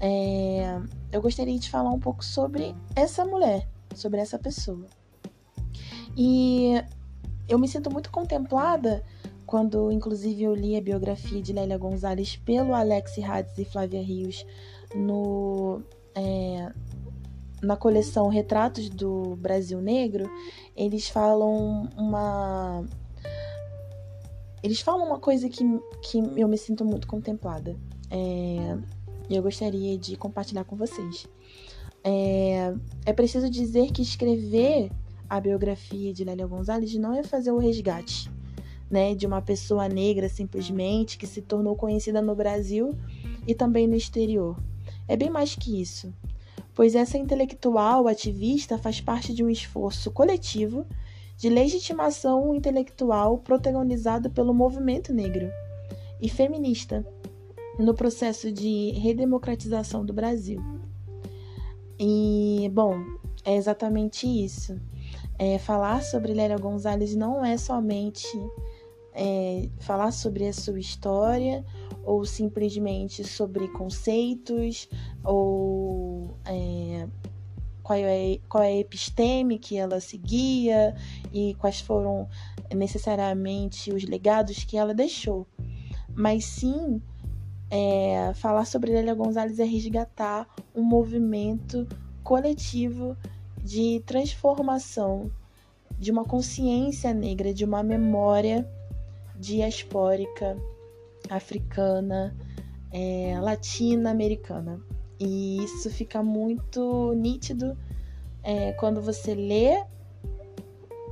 é, 0.00 0.80
eu 1.12 1.20
gostaria 1.20 1.58
de 1.58 1.68
falar 1.68 1.90
um 1.90 2.00
pouco 2.00 2.24
sobre 2.24 2.74
essa 2.96 3.22
mulher, 3.22 3.68
sobre 3.94 4.18
essa 4.18 4.38
pessoa. 4.38 4.86
E 6.16 6.72
eu 7.50 7.58
me 7.58 7.68
sinto 7.68 7.90
muito 7.90 8.10
contemplada 8.10 9.04
quando, 9.44 9.92
inclusive, 9.92 10.42
eu 10.44 10.54
li 10.54 10.74
a 10.74 10.80
biografia 10.80 11.42
de 11.42 11.52
Lélia 11.52 11.76
Gonzalez 11.76 12.36
pelo 12.36 12.72
Alex 12.72 13.18
Hades 13.18 13.58
e 13.58 13.64
Flávia 13.66 14.02
Rios 14.02 14.46
no, 14.94 15.82
é, 16.14 16.72
na 17.62 17.76
coleção 17.76 18.28
Retratos 18.28 18.88
do 18.88 19.36
Brasil 19.36 19.82
Negro, 19.82 20.24
eles 20.74 21.10
falam 21.10 21.90
uma. 21.94 22.86
Eles 24.62 24.80
falam 24.80 25.06
uma 25.06 25.18
coisa 25.18 25.48
que, 25.48 25.64
que 26.02 26.18
eu 26.36 26.48
me 26.48 26.58
sinto 26.58 26.84
muito 26.84 27.06
contemplada. 27.06 27.76
É, 28.10 28.76
e 29.28 29.36
eu 29.36 29.42
gostaria 29.42 29.96
de 29.96 30.16
compartilhar 30.16 30.64
com 30.64 30.76
vocês. 30.76 31.26
É, 32.02 32.74
é 33.06 33.12
preciso 33.12 33.48
dizer 33.48 33.92
que 33.92 34.02
escrever 34.02 34.90
a 35.28 35.40
biografia 35.40 36.12
de 36.12 36.24
Lélia 36.24 36.46
Gonzalez 36.46 36.94
não 36.96 37.14
é 37.14 37.22
fazer 37.22 37.52
o 37.52 37.58
resgate 37.58 38.30
né, 38.90 39.14
de 39.14 39.26
uma 39.26 39.40
pessoa 39.40 39.88
negra 39.88 40.28
simplesmente 40.28 41.16
que 41.16 41.26
se 41.26 41.40
tornou 41.40 41.76
conhecida 41.76 42.20
no 42.20 42.34
Brasil 42.34 42.96
e 43.46 43.54
também 43.54 43.86
no 43.86 43.94
exterior. 43.94 44.58
É 45.06 45.16
bem 45.16 45.30
mais 45.30 45.54
que 45.54 45.80
isso. 45.80 46.12
pois 46.74 46.94
essa 46.94 47.16
intelectual 47.16 48.08
ativista 48.08 48.76
faz 48.76 49.00
parte 49.00 49.32
de 49.32 49.44
um 49.44 49.50
esforço 49.50 50.10
coletivo 50.10 50.84
de 51.40 51.48
legitimação 51.48 52.54
intelectual 52.54 53.38
protagonizado 53.38 54.28
pelo 54.28 54.52
movimento 54.52 55.10
negro 55.10 55.50
e 56.20 56.28
feminista 56.28 57.02
no 57.78 57.94
processo 57.94 58.52
de 58.52 58.90
redemocratização 58.90 60.04
do 60.04 60.12
Brasil. 60.12 60.60
E, 61.98 62.70
bom, 62.74 62.94
é 63.42 63.56
exatamente 63.56 64.26
isso. 64.26 64.78
É, 65.38 65.58
falar 65.58 66.02
sobre 66.02 66.34
Lélia 66.34 66.58
Gonzalez 66.58 67.16
não 67.16 67.42
é 67.42 67.56
somente 67.56 68.28
é, 69.14 69.66
falar 69.78 70.12
sobre 70.12 70.46
a 70.46 70.52
sua 70.52 70.78
história 70.78 71.64
ou 72.04 72.22
simplesmente 72.26 73.24
sobre 73.24 73.66
conceitos 73.68 74.90
ou 75.24 76.36
é, 76.44 77.08
qual, 77.90 77.98
é, 77.98 78.38
qual 78.48 78.62
é 78.62 78.68
a 78.68 78.76
episteme 78.76 79.58
que 79.58 79.76
ela 79.76 80.00
seguia 80.00 80.94
e 81.32 81.54
quais 81.54 81.80
foram 81.80 82.28
necessariamente 82.72 83.92
os 83.92 84.04
legados 84.04 84.62
que 84.62 84.76
ela 84.76 84.94
deixou, 84.94 85.44
mas 86.14 86.44
sim 86.44 87.02
é, 87.68 88.32
falar 88.34 88.64
sobre 88.64 88.92
Lélia 88.92 89.12
Gonzalez 89.12 89.58
é 89.58 89.64
resgatar 89.64 90.48
um 90.72 90.84
movimento 90.84 91.84
coletivo 92.22 93.16
de 93.60 94.00
transformação 94.06 95.28
de 95.98 96.12
uma 96.12 96.24
consciência 96.24 97.12
negra, 97.12 97.52
de 97.52 97.64
uma 97.64 97.82
memória 97.82 98.70
diaspórica 99.36 100.56
africana, 101.28 102.36
é, 102.92 103.36
latino-americana. 103.40 104.80
E 105.20 105.62
isso 105.62 105.90
fica 105.90 106.22
muito 106.22 107.12
nítido 107.14 107.76
é, 108.42 108.72
quando 108.72 109.02
você 109.02 109.34
lê 109.34 109.84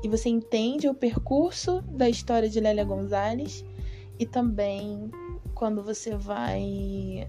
e 0.02 0.08
você 0.08 0.30
entende 0.30 0.88
o 0.88 0.94
percurso 0.94 1.82
da 1.82 2.08
história 2.08 2.48
de 2.48 2.58
Lélia 2.58 2.84
Gonzalez 2.84 3.64
e 4.18 4.24
também 4.24 5.10
quando 5.54 5.82
você 5.82 6.16
vai 6.16 7.28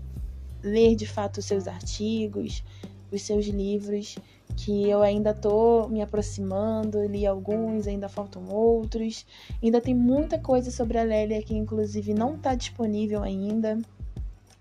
ler 0.63 0.95
de 0.95 1.05
fato 1.05 1.39
os 1.39 1.45
seus 1.45 1.67
artigos, 1.67 2.63
os 3.11 3.21
seus 3.23 3.45
livros, 3.47 4.17
que 4.55 4.89
eu 4.89 5.01
ainda 5.01 5.33
tô 5.33 5.87
me 5.87 6.01
aproximando, 6.01 7.05
li 7.05 7.25
alguns, 7.25 7.87
ainda 7.87 8.09
faltam 8.09 8.43
outros. 8.49 9.25
Ainda 9.63 9.79
tem 9.79 9.95
muita 9.95 10.37
coisa 10.37 10.69
sobre 10.69 10.97
a 10.97 11.03
Lélia 11.03 11.41
que 11.41 11.55
inclusive 11.55 12.13
não 12.13 12.35
está 12.35 12.55
disponível 12.55 13.23
ainda. 13.23 13.79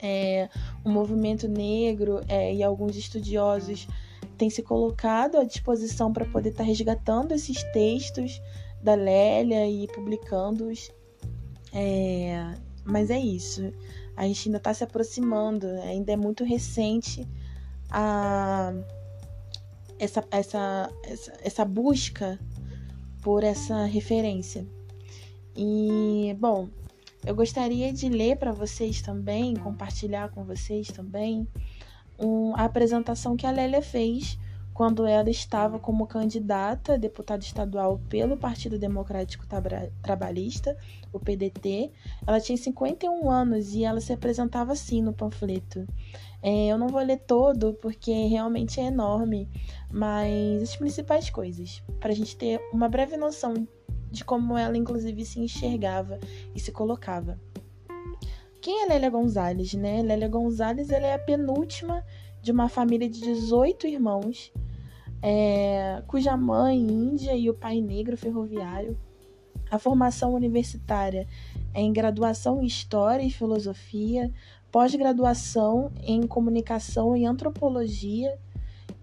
É, 0.01 0.49
o 0.85 0.89
movimento 0.91 1.49
negro 1.49 2.21
é, 2.29 2.55
e 2.55 2.63
alguns 2.63 2.97
estudiosos 2.97 3.89
têm 4.37 4.49
se 4.49 4.63
colocado 4.63 5.37
à 5.37 5.45
disposição 5.45 6.13
para 6.13 6.25
poder 6.25 6.51
estar 6.51 6.63
tá 6.63 6.69
resgatando 6.69 7.33
esses 7.33 7.63
textos 7.73 8.41
da 8.83 8.95
Lélia 8.95 9.69
e 9.69 9.89
publicando-os. 9.89 10.91
É, 11.73 12.55
mas 12.85 13.11
é 13.11 13.19
isso. 13.19 13.73
A 14.17 14.27
gente 14.27 14.49
ainda 14.49 14.59
está 14.59 14.73
se 14.73 14.85
aproximando, 14.85 15.67
ainda 15.83 16.13
é 16.13 16.17
muito 16.17 16.45
recente 16.45 17.27
a, 17.91 18.73
essa, 19.99 20.25
essa, 20.31 20.91
essa, 21.05 21.33
essa 21.43 21.65
busca 21.65 22.39
por 23.23 23.43
essa 23.43 23.85
referência. 23.85 24.67
E, 25.57 26.37
bom, 26.39 26.69
eu 27.27 27.35
gostaria 27.35 27.93
de 27.93 28.09
ler 28.09 28.37
para 28.37 28.53
vocês 28.53 29.03
também, 29.03 29.55
compartilhar 29.57 30.31
com 30.31 30.45
vocês 30.45 30.89
também, 30.89 31.47
um, 32.19 32.55
a 32.57 32.65
apresentação 32.65 33.37
que 33.37 33.47
a 33.47 33.51
Lélia 33.51 33.83
fez 33.83 34.39
quando 34.79 35.07
ela 35.07 35.29
estava 35.29 35.77
como 35.81 36.07
candidata 36.07 36.95
a 36.95 36.97
deputada 36.97 37.43
estadual 37.43 38.01
pelo 38.09 38.37
Partido 38.37 38.79
Democrático 38.79 39.45
Trabalhista, 40.01 40.77
o 41.13 41.19
PDT. 41.19 41.91
Ela 42.25 42.41
tinha 42.41 42.57
51 42.57 43.29
anos 43.29 43.75
e 43.75 43.83
ela 43.83 44.01
se 44.01 44.13
apresentava 44.13 44.73
assim 44.73 45.03
no 45.03 45.13
panfleto. 45.13 45.85
É, 46.41 46.69
eu 46.69 46.79
não 46.79 46.87
vou 46.87 47.03
ler 47.03 47.19
todo 47.19 47.75
porque 47.83 48.13
realmente 48.29 48.79
é 48.79 48.85
enorme, 48.85 49.49
mas 49.91 50.63
as 50.63 50.77
principais 50.77 51.29
coisas, 51.29 51.83
para 51.99 52.13
a 52.13 52.15
gente 52.15 52.37
ter 52.37 52.61
uma 52.73 52.89
breve 52.89 53.17
noção 53.17 53.67
de 54.11 54.25
como 54.25 54.57
ela, 54.57 54.77
inclusive, 54.77 55.25
se 55.25 55.41
enxergava 55.41 56.19
e 56.55 56.61
se 56.61 56.73
colocava. 56.73 57.39
Quem 58.61 58.83
é 58.83 58.87
Lélia 58.87 59.11
Gonzalez, 59.11 59.75
né? 59.75 60.03
Lélia 60.03 60.29
Gonzalez 60.29 60.91
ela 60.91 61.07
é 61.07 61.15
a 61.15 61.19
penúltima 61.19 62.05
de 62.43 62.51
uma 62.51 62.69
família 62.69 63.09
de 63.09 63.21
18 63.21 63.87
irmãos 63.87 64.53
é, 65.23 66.03
cuja 66.07 66.37
mãe 66.37 66.79
índia 66.79 67.35
e 67.35 67.51
o 67.51 67.55
pai 67.55 67.81
negro 67.81 68.17
ferroviário. 68.17 68.99
A 69.71 69.79
formação 69.79 70.33
universitária 70.33 71.27
é 71.75 71.81
em 71.81 71.93
graduação 71.93 72.63
em 72.63 72.67
História 72.67 73.23
e 73.23 73.31
Filosofia, 73.31 74.33
pós-graduação 74.71 75.93
em 76.03 76.27
Comunicação 76.27 77.17
e 77.17 77.27
Antropologia, 77.27 78.39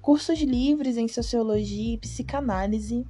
cursos 0.01 0.39
livres 0.41 0.97
em 0.97 1.07
Sociologia 1.07 1.93
e 1.93 1.97
Psicanálise, 1.97 3.05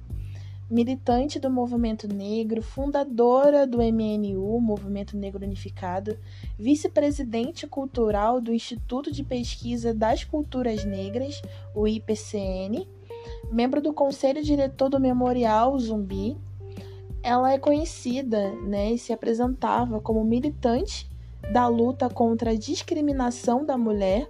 militante 0.68 1.38
do 1.38 1.48
movimento 1.48 2.08
negro, 2.08 2.60
fundadora 2.60 3.66
do 3.66 3.78
MNU, 3.78 4.60
Movimento 4.60 5.16
Negro 5.16 5.44
Unificado, 5.44 6.18
vice-presidente 6.58 7.66
cultural 7.66 8.40
do 8.40 8.52
Instituto 8.52 9.12
de 9.12 9.22
Pesquisa 9.22 9.94
das 9.94 10.24
Culturas 10.24 10.84
Negras, 10.84 11.40
o 11.74 11.86
IPCN, 11.86 12.86
membro 13.50 13.80
do 13.80 13.92
conselho 13.92 14.42
diretor 14.42 14.88
do 14.88 14.98
Memorial 14.98 15.78
Zumbi. 15.78 16.36
Ela 17.22 17.52
é 17.52 17.58
conhecida 17.58 18.52
né, 18.62 18.92
e 18.92 18.98
se 18.98 19.12
apresentava 19.12 20.00
como 20.00 20.24
militante 20.24 21.08
da 21.52 21.68
luta 21.68 22.08
contra 22.08 22.50
a 22.50 22.56
discriminação 22.56 23.64
da 23.64 23.78
mulher 23.78 24.28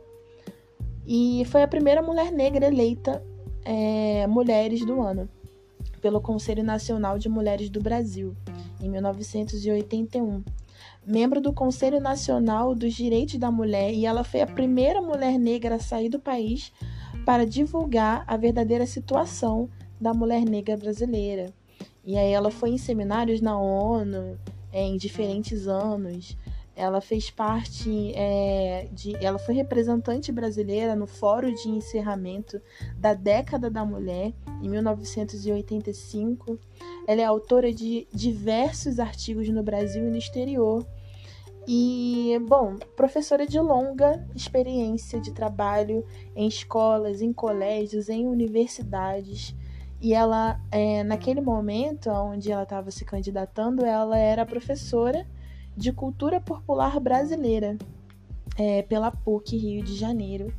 e 1.06 1.44
foi 1.46 1.62
a 1.62 1.68
primeira 1.68 2.02
mulher 2.02 2.30
negra 2.32 2.66
eleita 2.66 3.22
é, 3.64 4.26
Mulheres 4.26 4.84
do 4.84 5.00
Ano 5.00 5.28
pelo 6.06 6.20
Conselho 6.20 6.62
Nacional 6.62 7.18
de 7.18 7.28
Mulheres 7.28 7.68
do 7.68 7.80
Brasil, 7.80 8.36
em 8.80 8.88
1981. 8.88 10.44
Membro 11.04 11.40
do 11.40 11.52
Conselho 11.52 11.98
Nacional 11.98 12.76
dos 12.76 12.94
Direitos 12.94 13.38
da 13.38 13.50
Mulher, 13.50 13.92
e 13.92 14.06
ela 14.06 14.22
foi 14.22 14.40
a 14.40 14.46
primeira 14.46 15.02
mulher 15.02 15.36
negra 15.36 15.74
a 15.74 15.80
sair 15.80 16.08
do 16.08 16.20
país 16.20 16.72
para 17.24 17.44
divulgar 17.44 18.22
a 18.28 18.36
verdadeira 18.36 18.86
situação 18.86 19.68
da 20.00 20.14
mulher 20.14 20.44
negra 20.44 20.76
brasileira. 20.76 21.52
E 22.04 22.16
aí 22.16 22.30
ela 22.30 22.52
foi 22.52 22.70
em 22.70 22.78
seminários 22.78 23.40
na 23.40 23.58
ONU 23.58 24.38
é, 24.72 24.84
em 24.84 24.96
diferentes 24.96 25.66
anos. 25.66 26.36
Ela 26.76 27.00
fez 27.00 27.30
parte 27.30 28.12
é, 28.14 28.86
de. 28.92 29.16
Ela 29.24 29.38
foi 29.38 29.54
representante 29.54 30.30
brasileira 30.30 30.94
no 30.94 31.06
Fórum 31.06 31.54
de 31.54 31.70
Encerramento 31.70 32.60
da 32.98 33.14
Década 33.14 33.70
da 33.70 33.82
Mulher, 33.82 34.34
em 34.62 34.68
1985. 34.68 36.60
Ela 37.08 37.22
é 37.22 37.24
autora 37.24 37.72
de 37.72 38.06
diversos 38.12 39.00
artigos 39.00 39.48
no 39.48 39.62
Brasil 39.62 40.06
e 40.06 40.10
no 40.10 40.18
exterior. 40.18 40.86
E, 41.66 42.38
bom, 42.46 42.76
professora 42.94 43.46
de 43.46 43.58
longa 43.58 44.24
experiência 44.36 45.18
de 45.18 45.32
trabalho 45.32 46.04
em 46.36 46.46
escolas, 46.46 47.22
em 47.22 47.32
colégios, 47.32 48.10
em 48.10 48.26
universidades. 48.26 49.56
E 49.98 50.12
ela, 50.12 50.60
é, 50.70 51.02
naquele 51.02 51.40
momento 51.40 52.10
onde 52.10 52.52
ela 52.52 52.64
estava 52.64 52.90
se 52.90 53.04
candidatando, 53.04 53.84
ela 53.84 54.18
era 54.18 54.44
professora 54.44 55.26
de 55.76 55.92
cultura 55.92 56.40
popular 56.40 56.98
brasileira 56.98 57.76
é, 58.56 58.82
pela 58.82 59.10
PUC 59.10 59.56
Rio 59.56 59.84
de 59.84 59.94
Janeiro. 59.94 60.52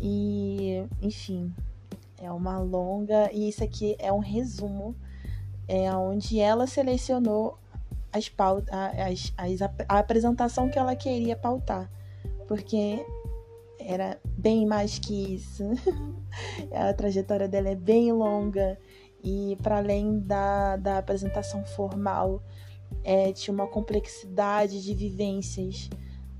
E, 0.00 0.84
enfim, 1.02 1.52
é 2.20 2.30
uma 2.30 2.58
longa. 2.58 3.30
E 3.32 3.48
isso 3.48 3.64
aqui 3.64 3.96
é 3.98 4.12
um 4.12 4.20
resumo, 4.20 4.94
é, 5.66 5.92
onde 5.94 6.38
ela 6.38 6.66
selecionou 6.66 7.58
as 8.12 8.28
pautas, 8.28 8.72
as, 8.72 9.32
as, 9.36 9.62
a 9.88 9.98
apresentação 9.98 10.70
que 10.70 10.78
ela 10.78 10.94
queria 10.94 11.34
pautar, 11.34 11.90
porque 12.46 13.04
era 13.80 14.20
bem 14.38 14.66
mais 14.66 14.98
que 14.98 15.34
isso. 15.34 15.64
a 16.72 16.92
trajetória 16.94 17.48
dela 17.48 17.70
é 17.70 17.74
bem 17.74 18.12
longa 18.12 18.78
e 19.22 19.58
para 19.62 19.78
além 19.78 20.20
da, 20.20 20.76
da 20.76 20.98
apresentação 20.98 21.64
formal, 21.64 22.42
é, 23.04 23.32
tinha 23.32 23.52
uma 23.52 23.66
complexidade 23.66 24.82
de 24.82 24.94
vivências 24.94 25.90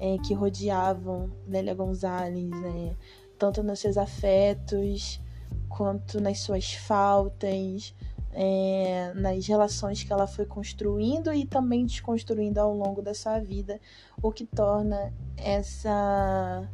é, 0.00 0.16
que 0.18 0.32
rodeavam 0.32 1.30
Lélia 1.46 1.74
Gonzalez, 1.74 2.50
né? 2.50 2.96
tanto 3.38 3.62
nos 3.62 3.78
seus 3.78 3.98
afetos 3.98 5.20
quanto 5.68 6.20
nas 6.20 6.40
suas 6.40 6.72
faltas, 6.72 7.94
é, 8.32 9.12
nas 9.14 9.46
relações 9.46 10.02
que 10.02 10.12
ela 10.12 10.26
foi 10.26 10.46
construindo 10.46 11.32
e 11.32 11.46
também 11.46 11.84
desconstruindo 11.84 12.60
ao 12.60 12.74
longo 12.74 13.02
da 13.02 13.12
sua 13.14 13.38
vida, 13.38 13.78
o 14.22 14.32
que 14.32 14.46
torna 14.46 15.12
essa 15.36 16.68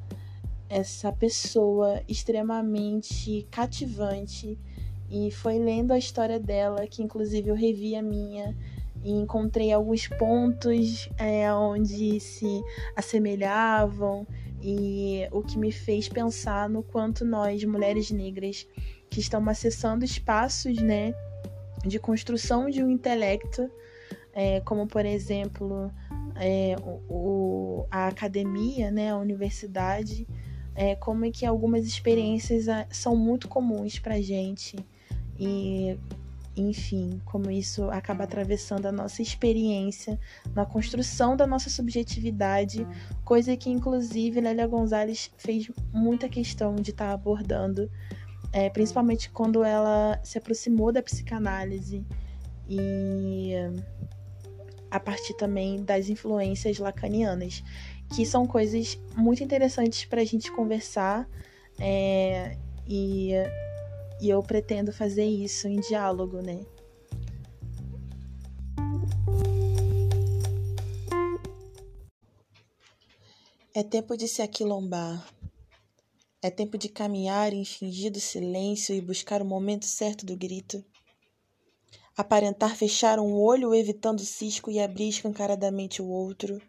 essa 0.69 1.13
pessoa 1.13 2.01
extremamente 2.07 3.45
cativante 3.51 4.57
e 5.11 5.29
foi 5.33 5.59
lendo 5.59 5.91
a 5.91 5.99
história 5.99 6.39
dela 6.39 6.87
que 6.87 7.03
inclusive 7.03 7.49
eu 7.49 7.57
revi 7.57 7.97
a 7.97 8.03
minha 8.03 8.57
e 9.03 9.11
encontrei 9.13 9.73
alguns 9.73 10.07
pontos 10.07 11.09
é, 11.19 11.53
onde 11.53 12.21
se 12.21 12.63
assemelhavam 12.95 14.27
e 14.63 15.27
o 15.33 15.43
que 15.43 15.59
me 15.59 15.73
fez 15.73 16.09
pensar 16.09 16.69
no 16.69 16.83
quanto 16.83 17.25
nós 17.25 17.65
mulheres 17.65 18.11
negras 18.11 18.67
que 19.09 19.21
estamos 19.21 19.49
acessando 19.49 20.05
espaços 20.05 20.77
né 20.77 21.15
de 21.87 21.99
construção 21.99 22.69
de 22.69 22.83
um 22.85 22.91
intelecto 22.91 23.71
é, 24.35 24.61
como 24.61 24.87
por 24.87 25.07
exemplo 25.07 25.91
é, 26.37 26.77
o, 27.09 27.87
a 27.91 28.09
academia 28.09 28.91
né 28.91 29.11
a 29.11 29.17
universidade 29.17 30.27
é, 30.81 30.95
como 30.95 31.25
é 31.25 31.31
que 31.31 31.45
algumas 31.45 31.87
experiências 31.87 32.69
ah, 32.69 32.87
são 32.91 33.17
muito 33.17 33.49
comuns 33.49 33.99
para 33.99 34.21
gente. 34.21 34.77
E 35.39 35.99
enfim, 36.57 37.21
como 37.25 37.51
isso 37.51 37.91
acaba 37.91 38.25
atravessando 38.25 38.87
a 38.87 38.93
nossa 38.93 39.23
experiência 39.23 40.19
na 40.55 40.67
construção 40.67 41.37
da 41.37 41.47
nossa 41.47 41.71
subjetividade, 41.71 42.87
coisa 43.25 43.57
que 43.57 43.71
inclusive 43.71 44.41
Lélia 44.41 44.67
Gonzalez 44.67 45.31
fez 45.37 45.71
muita 45.93 46.29
questão 46.29 46.75
de 46.75 46.91
estar 46.91 47.09
tá 47.09 47.13
abordando, 47.13 47.91
é, 48.53 48.69
principalmente 48.69 49.31
quando 49.31 49.63
ela 49.63 50.21
se 50.25 50.39
aproximou 50.39 50.93
da 50.93 51.03
psicanálise 51.03 52.05
e 52.69 53.53
a 54.91 54.99
partir 54.99 55.35
também 55.35 55.85
das 55.85 56.09
influências 56.09 56.79
lacanianas, 56.79 57.63
que 58.15 58.27
são 58.27 58.45
coisas 58.45 59.01
muito 59.17 59.43
interessantes 59.43 60.05
para 60.05 60.21
a 60.21 60.25
gente 60.25 60.51
conversar 60.51 61.29
é, 61.79 62.57
e 62.89 63.33
e 64.21 64.29
eu 64.29 64.43
pretendo 64.43 64.93
fazer 64.93 65.25
isso 65.25 65.67
em 65.67 65.81
diálogo, 65.81 66.43
né? 66.43 66.65
É 73.73 73.83
tempo 73.83 74.17
de 74.17 74.29
se 74.29 74.43
aquilombar. 74.43 75.27
É 76.43 76.51
tempo 76.51 76.77
de 76.77 76.89
caminhar 76.89 77.53
em 77.53 77.65
fingido 77.65 78.19
silêncio 78.19 78.95
e 78.95 79.01
buscar 79.01 79.41
o 79.41 79.45
momento 79.45 79.87
certo 79.87 80.27
do 80.27 80.37
grito. 80.37 80.85
Aparentar 82.17 82.77
fechar 82.77 83.19
um 83.19 83.33
olho 83.41 83.75
evitando 83.75 84.21
o 84.21 84.25
cisco 84.25 84.71
e 84.71 84.81
abrir 84.81 85.09
escancaradamente 85.09 86.03
o 86.03 86.09
outro. 86.09 86.61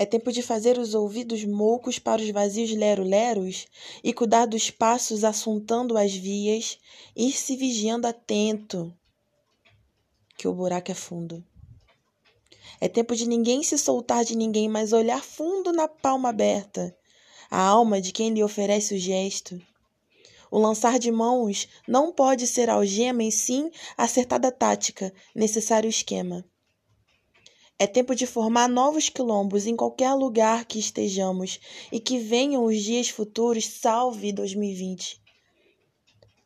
É 0.00 0.06
tempo 0.06 0.32
de 0.32 0.40
fazer 0.40 0.78
os 0.78 0.94
ouvidos 0.94 1.44
moucos 1.44 1.98
para 1.98 2.22
os 2.22 2.30
vazios 2.30 2.70
lero-leros 2.70 3.66
e 4.02 4.14
cuidar 4.14 4.46
dos 4.46 4.70
passos 4.70 5.24
assuntando 5.24 5.98
as 5.98 6.14
vias, 6.14 6.78
ir 7.14 7.32
se 7.32 7.54
vigiando 7.54 8.06
atento, 8.06 8.96
que 10.38 10.48
o 10.48 10.54
buraco 10.54 10.90
é 10.90 10.94
fundo. 10.94 11.44
É 12.80 12.88
tempo 12.88 13.14
de 13.14 13.28
ninguém 13.28 13.62
se 13.62 13.76
soltar 13.76 14.24
de 14.24 14.34
ninguém, 14.34 14.70
mas 14.70 14.94
olhar 14.94 15.22
fundo 15.22 15.70
na 15.70 15.86
palma 15.86 16.30
aberta, 16.30 16.96
a 17.50 17.60
alma 17.60 18.00
de 18.00 18.10
quem 18.10 18.32
lhe 18.32 18.42
oferece 18.42 18.94
o 18.94 18.98
gesto. 18.98 19.60
O 20.50 20.58
lançar 20.58 20.98
de 20.98 21.12
mãos 21.12 21.68
não 21.86 22.10
pode 22.10 22.46
ser 22.46 22.70
algema, 22.70 23.22
e 23.22 23.30
sim 23.30 23.70
acertada 23.98 24.50
tática, 24.50 25.12
necessário 25.34 25.90
esquema. 25.90 26.42
É 27.82 27.86
tempo 27.86 28.14
de 28.14 28.26
formar 28.26 28.68
novos 28.68 29.08
quilombos 29.08 29.66
em 29.66 29.74
qualquer 29.74 30.12
lugar 30.12 30.66
que 30.66 30.78
estejamos 30.78 31.58
e 31.90 31.98
que 31.98 32.18
venham 32.18 32.62
os 32.66 32.78
dias 32.82 33.08
futuros, 33.08 33.64
salve 33.64 34.34
2020. 34.34 35.18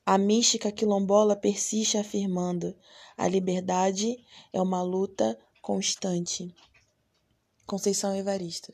A 0.07 0.17
mística 0.17 0.71
quilombola 0.71 1.35
persiste 1.35 1.99
afirmando: 1.99 2.73
a 3.17 3.27
liberdade 3.27 4.17
é 4.53 4.63
uma 4.63 4.81
luta 4.81 5.37
constante. 5.61 6.55
Conceição 7.67 8.15
Evaristo. 8.15 8.73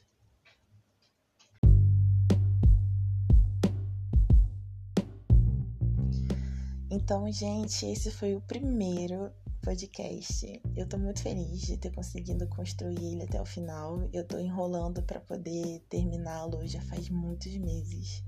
Então, 6.90 7.32
gente, 7.32 7.86
esse 7.86 8.10
foi 8.10 8.34
o 8.34 8.42
primeiro 8.42 9.32
podcast. 9.60 10.60
Eu 10.76 10.88
tô 10.88 10.98
muito 10.98 11.22
feliz 11.22 11.60
de 11.60 11.76
ter 11.76 11.90
conseguido 11.90 12.46
construir 12.48 13.12
ele 13.12 13.22
até 13.22 13.40
o 13.40 13.44
final. 13.44 14.08
Eu 14.12 14.24
tô 14.26 14.38
enrolando 14.38 15.02
para 15.02 15.20
poder 15.20 15.80
terminá-lo 15.88 16.66
já 16.66 16.80
faz 16.82 17.08
muitos 17.08 17.54
meses. 17.56 18.24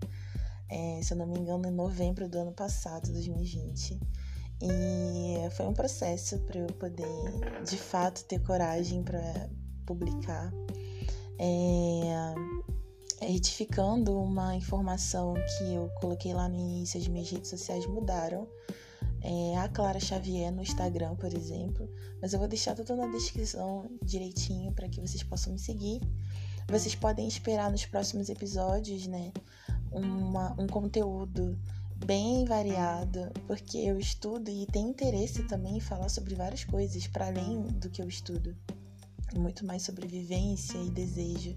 É, 0.68 1.00
se 1.02 1.12
eu 1.12 1.18
não 1.18 1.26
me 1.26 1.38
engano, 1.38 1.66
em 1.68 1.72
novembro 1.72 2.28
do 2.28 2.38
ano 2.38 2.52
passado, 2.52 3.12
2020. 3.12 4.00
E 4.62 5.50
foi 5.50 5.66
um 5.66 5.74
processo 5.74 6.38
para 6.40 6.60
eu 6.60 6.66
poder, 6.68 7.06
de 7.68 7.76
fato, 7.76 8.24
ter 8.24 8.40
coragem 8.40 9.02
para 9.02 9.50
publicar. 9.84 10.52
É, 11.38 12.34
retificando 13.26 14.16
uma 14.18 14.54
informação 14.54 15.34
que 15.34 15.74
eu 15.74 15.88
coloquei 16.00 16.32
lá 16.32 16.48
no 16.48 16.56
início, 16.56 17.00
as 17.00 17.08
minhas 17.08 17.30
redes 17.30 17.50
sociais 17.50 17.86
mudaram 17.86 18.46
é, 19.22 19.56
a 19.56 19.68
Clara 19.68 20.00
Xavier 20.00 20.52
no 20.52 20.62
Instagram, 20.62 21.14
por 21.16 21.32
exemplo. 21.32 21.88
Mas 22.20 22.32
eu 22.32 22.38
vou 22.38 22.48
deixar 22.48 22.74
tudo 22.74 22.96
na 22.96 23.06
descrição 23.06 23.90
direitinho 24.02 24.72
para 24.72 24.88
que 24.88 25.00
vocês 25.00 25.22
possam 25.22 25.52
me 25.52 25.58
seguir. 25.58 26.00
Vocês 26.68 26.94
podem 26.94 27.26
esperar 27.26 27.70
nos 27.70 27.86
próximos 27.86 28.28
episódios, 28.28 29.06
né? 29.06 29.32
Uma, 29.90 30.54
um 30.60 30.66
conteúdo 30.66 31.58
bem 32.04 32.44
variado, 32.44 33.30
porque 33.46 33.78
eu 33.78 33.98
estudo 33.98 34.50
e 34.50 34.66
tenho 34.66 34.88
interesse 34.88 35.44
também 35.44 35.76
em 35.76 35.80
falar 35.80 36.08
sobre 36.08 36.34
várias 36.34 36.64
coisas 36.64 37.06
para 37.06 37.26
além 37.26 37.62
do 37.62 37.88
que 37.88 38.02
eu 38.02 38.08
estudo. 38.08 38.56
Muito 39.34 39.64
mais 39.64 39.82
sobre 39.82 40.06
vivência 40.06 40.78
e 40.78 40.90
desejo. 40.90 41.56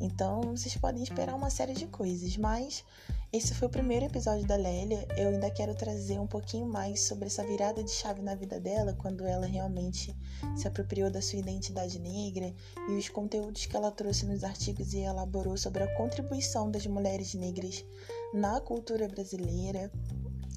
Então, 0.00 0.40
vocês 0.56 0.76
podem 0.76 1.02
esperar 1.02 1.34
uma 1.34 1.50
série 1.50 1.72
de 1.72 1.86
coisas, 1.86 2.36
mas 2.36 2.84
esse 3.32 3.54
foi 3.54 3.68
o 3.68 3.70
primeiro 3.70 4.06
episódio 4.06 4.46
da 4.46 4.56
Lélia. 4.56 5.06
Eu 5.16 5.28
ainda 5.28 5.50
quero 5.50 5.74
trazer 5.74 6.18
um 6.18 6.26
pouquinho 6.26 6.66
mais 6.66 7.02
sobre 7.02 7.26
essa 7.26 7.44
virada 7.44 7.82
de 7.82 7.90
chave 7.90 8.22
na 8.22 8.34
vida 8.34 8.60
dela, 8.60 8.94
quando 8.94 9.26
ela 9.26 9.46
realmente 9.46 10.16
se 10.56 10.68
apropriou 10.68 11.10
da 11.10 11.20
sua 11.20 11.38
identidade 11.38 11.98
negra 11.98 12.54
e 12.88 12.92
os 12.92 13.08
conteúdos 13.08 13.66
que 13.66 13.76
ela 13.76 13.90
trouxe 13.90 14.24
nos 14.26 14.44
artigos 14.44 14.94
e 14.94 14.98
elaborou 14.98 15.56
sobre 15.56 15.82
a 15.82 15.94
contribuição 15.96 16.70
das 16.70 16.86
mulheres 16.86 17.34
negras 17.34 17.84
na 18.32 18.60
cultura 18.60 19.08
brasileira 19.08 19.90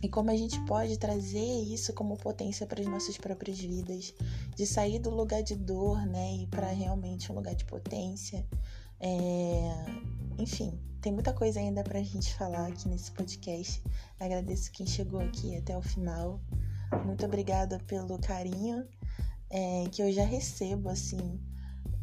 e 0.01 0.07
como 0.07 0.31
a 0.31 0.37
gente 0.37 0.59
pode 0.61 0.97
trazer 0.97 1.63
isso 1.63 1.93
como 1.93 2.15
potência 2.15 2.65
para 2.65 2.79
as 2.81 2.87
nossas 2.87 3.17
próprias 3.17 3.59
vidas, 3.59 4.13
de 4.55 4.65
sair 4.65 4.97
do 4.99 5.09
lugar 5.09 5.43
de 5.43 5.55
dor, 5.55 6.05
né, 6.05 6.35
e 6.35 6.47
para 6.47 6.67
realmente 6.67 7.29
um 7.31 7.35
lugar 7.35 7.53
de 7.53 7.65
potência. 7.65 8.45
É... 8.99 9.85
Enfim, 10.37 10.79
tem 11.01 11.11
muita 11.11 11.33
coisa 11.33 11.59
ainda 11.59 11.83
pra 11.83 12.01
gente 12.01 12.33
falar 12.35 12.67
aqui 12.67 12.87
nesse 12.87 13.11
podcast. 13.11 13.81
Agradeço 14.19 14.71
quem 14.71 14.85
chegou 14.85 15.19
aqui 15.19 15.55
até 15.55 15.77
o 15.77 15.81
final. 15.81 16.39
Muito 17.05 17.25
obrigada 17.25 17.79
pelo 17.87 18.17
carinho 18.19 18.85
é, 19.49 19.85
que 19.91 20.01
eu 20.01 20.11
já 20.11 20.23
recebo, 20.23 20.89
assim, 20.89 21.39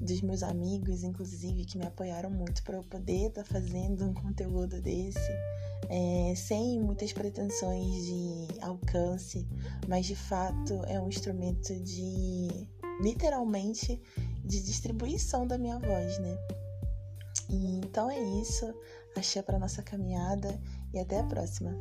dos 0.00 0.20
meus 0.20 0.42
amigos, 0.42 1.02
inclusive, 1.02 1.64
que 1.64 1.78
me 1.78 1.86
apoiaram 1.86 2.30
muito 2.30 2.62
para 2.62 2.76
eu 2.76 2.82
poder 2.84 3.28
estar 3.28 3.44
tá 3.44 3.48
fazendo 3.48 4.04
um 4.04 4.14
conteúdo 4.14 4.80
desse, 4.80 5.32
é, 5.88 6.34
sem 6.34 6.80
muitas 6.80 7.12
pretensões 7.12 8.04
de 8.04 8.60
alcance, 8.60 9.46
mas 9.88 10.06
de 10.06 10.16
fato 10.16 10.82
é 10.86 11.00
um 11.00 11.08
instrumento 11.08 11.74
de, 11.82 12.68
literalmente, 13.00 14.00
de 14.44 14.62
distribuição 14.62 15.46
da 15.46 15.56
minha 15.56 15.78
voz, 15.78 16.18
né? 16.18 16.36
E, 17.48 17.78
então 17.78 18.10
é 18.10 18.18
isso. 18.40 18.72
Achei 19.16 19.42
para 19.42 19.58
nossa 19.58 19.82
caminhada 19.82 20.60
e 20.92 20.98
até 20.98 21.20
a 21.20 21.24
próxima. 21.24 21.78